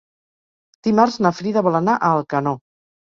Dimarts 0.87 1.19
na 1.25 1.33
Frida 1.41 1.63
vol 1.67 1.81
anar 1.81 1.99
a 2.01 2.11
Alcanó. 2.17 2.55